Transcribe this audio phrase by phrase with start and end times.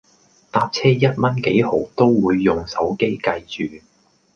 [0.49, 3.77] 搭車一蚊幾毫都會用手機計住